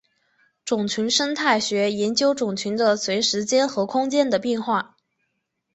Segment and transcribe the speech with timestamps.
[0.65, 4.97] 种群生态学研究种群的随时间和空间的变化。